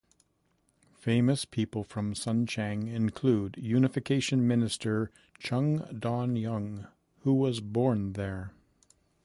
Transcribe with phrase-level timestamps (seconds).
[0.97, 6.87] Famous people from Sunchang include Unification Minister Chung Dong-young,
[7.19, 8.51] who was born there.